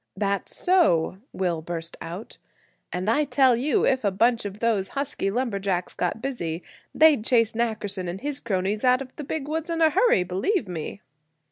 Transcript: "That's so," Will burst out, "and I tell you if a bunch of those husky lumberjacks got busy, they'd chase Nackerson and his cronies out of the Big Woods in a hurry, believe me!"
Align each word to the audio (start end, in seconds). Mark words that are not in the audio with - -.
"That's 0.17 0.55
so," 0.57 1.19
Will 1.31 1.61
burst 1.61 1.95
out, 2.01 2.39
"and 2.91 3.07
I 3.07 3.23
tell 3.23 3.55
you 3.55 3.85
if 3.85 4.03
a 4.03 4.09
bunch 4.09 4.45
of 4.45 4.59
those 4.59 4.87
husky 4.97 5.29
lumberjacks 5.29 5.93
got 5.93 6.23
busy, 6.23 6.63
they'd 6.95 7.23
chase 7.23 7.53
Nackerson 7.53 8.07
and 8.07 8.19
his 8.19 8.39
cronies 8.39 8.83
out 8.83 9.03
of 9.03 9.15
the 9.15 9.23
Big 9.23 9.47
Woods 9.47 9.69
in 9.69 9.79
a 9.79 9.91
hurry, 9.91 10.23
believe 10.23 10.67
me!" 10.67 11.01